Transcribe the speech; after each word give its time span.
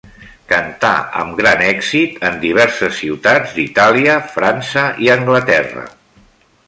Cantà 0.51 0.89
amb 1.23 1.35
gran 1.41 1.61
èxit 1.65 2.17
en 2.29 2.39
diverses 2.45 2.95
ciutats 3.01 3.53
d'Itàlia, 3.59 4.17
França 4.39 4.87
i 5.05 5.13
Anglaterra. 5.19 5.85